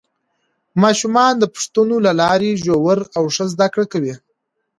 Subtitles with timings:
[0.83, 4.15] ماشومان د پوښتنو له لارې ژوره او ښه زده کړه کوي